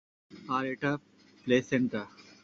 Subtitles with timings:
[0.49, 0.91] আর এটা
[1.47, 2.01] প্লেসেন্টা।